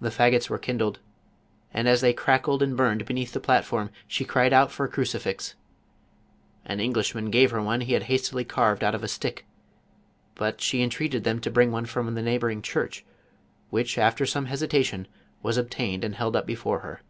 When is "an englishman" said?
6.64-7.30